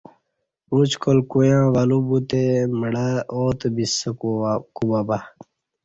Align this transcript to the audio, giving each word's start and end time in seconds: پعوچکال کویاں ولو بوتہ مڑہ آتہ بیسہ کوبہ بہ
پعوچکال 0.67 1.19
کویاں 1.31 1.65
ولو 1.73 1.99
بوتہ 2.07 2.41
مڑہ 2.79 3.07
آتہ 3.37 3.67
بیسہ 3.75 4.09
کوبہ 4.75 4.99
بہ 5.07 5.17